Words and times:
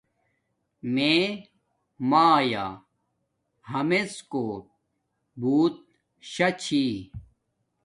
میے 0.93 1.15
مایآ 2.09 2.65
حملڎ 3.69 4.11
کوٹ 4.31 4.65
بوت 5.39 5.75
شاہ 6.31 6.53
چھی 6.61 6.83